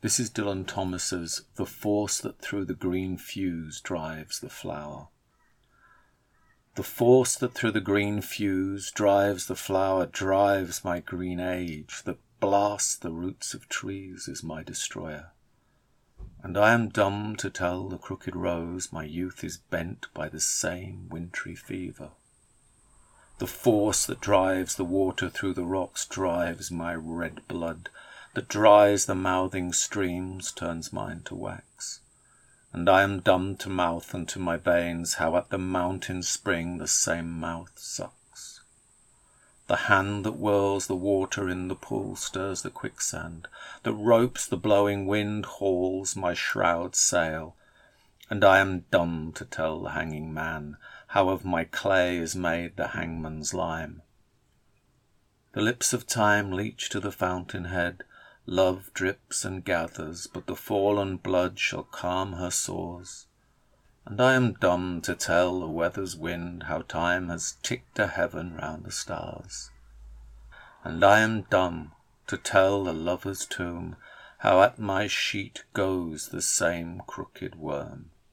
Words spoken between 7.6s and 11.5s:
the green fuse drives the flower drives my green